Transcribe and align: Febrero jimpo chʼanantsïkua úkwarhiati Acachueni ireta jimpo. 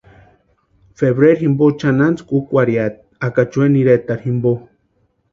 Febrero 0.99 1.39
jimpo 1.41 1.65
chʼanantsïkua 1.79 2.35
úkwarhiati 2.39 3.01
Acachueni 3.27 3.77
ireta 3.83 4.13
jimpo. 4.23 4.51